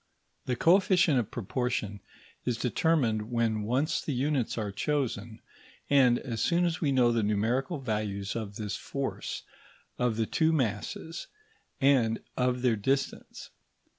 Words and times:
The 0.47 0.55
coefficient 0.55 1.19
of 1.19 1.29
proportion 1.29 1.99
is 2.43 2.57
determined 2.57 3.29
when 3.31 3.61
once 3.61 4.01
the 4.01 4.15
units 4.15 4.57
are 4.57 4.71
chosen, 4.71 5.41
and 5.91 6.17
as 6.17 6.41
soon 6.41 6.65
as 6.65 6.81
we 6.81 6.91
know 6.91 7.11
the 7.11 7.21
numerical 7.21 7.77
values 7.77 8.35
of 8.35 8.55
this 8.55 8.75
force, 8.75 9.43
of 9.99 10.15
the 10.17 10.25
two 10.25 10.51
masses, 10.53 11.27
and 11.79 12.19
of 12.35 12.63
their 12.63 12.75
distance. 12.77 13.51